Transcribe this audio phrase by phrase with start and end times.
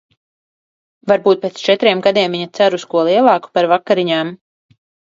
[1.11, 4.35] Varbūt pēc četriem gadiem viņa cer uz ko lielāku par vakariņām?